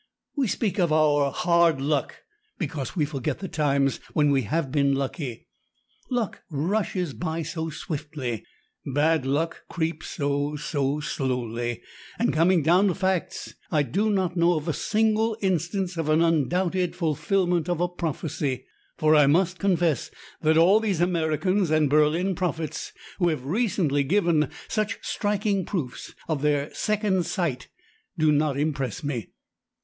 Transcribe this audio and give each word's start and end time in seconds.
We 0.35 0.47
speak 0.47 0.79
of 0.79 0.91
our 0.91 1.29
'hard 1.31 1.79
luck' 1.79 2.23
because 2.57 2.95
we 2.95 3.05
forget 3.05 3.37
the 3.37 3.47
times 3.47 3.99
when 4.13 4.31
we 4.31 4.41
have 4.41 4.71
been 4.71 4.95
lucky. 4.95 5.45
Luck 6.09 6.41
rushes 6.49 7.13
by 7.13 7.43
so 7.43 7.69
swiftly! 7.69 8.43
Bad 8.83 9.27
luck 9.27 9.61
creeps, 9.69 10.19
oh, 10.19 10.55
so 10.55 11.01
slowly! 11.01 11.83
And, 12.17 12.33
coming 12.33 12.63
down 12.63 12.87
to 12.87 12.95
facts, 12.95 13.53
I 13.69 13.83
do 13.83 14.09
not 14.09 14.35
know 14.35 14.55
of 14.55 14.67
a 14.67 14.73
single 14.73 15.37
instance 15.39 15.95
of 15.97 16.09
an 16.09 16.23
undoubted 16.23 16.95
fulfillment 16.95 17.69
of 17.69 17.79
a 17.79 17.87
prophecy. 17.87 18.65
For 18.97 19.13
I 19.15 19.27
must 19.27 19.59
confess 19.59 20.09
that 20.41 20.57
all 20.57 20.79
these 20.79 20.99
American 20.99 21.71
and 21.71 21.87
Berlin 21.91 22.33
prophets 22.33 22.91
who 23.19 23.27
have 23.29 23.45
recently 23.45 24.03
given 24.03 24.49
such 24.67 24.97
striking 25.03 25.63
proofs 25.63 26.15
of 26.27 26.41
their 26.41 26.73
'second 26.73 27.27
sight' 27.27 27.67
do 28.17 28.31
not 28.31 28.57
impress 28.57 29.03
me. 29.03 29.27